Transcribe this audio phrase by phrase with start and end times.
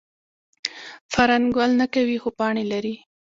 [1.13, 2.95] فرن ګل نه کوي خو پاڼې لري